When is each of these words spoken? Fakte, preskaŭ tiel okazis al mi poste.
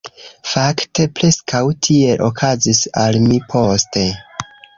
Fakte, 0.51 1.03
preskaŭ 1.19 1.61
tiel 1.89 2.25
okazis 2.29 2.81
al 3.03 3.21
mi 3.29 3.39
poste. 3.55 4.09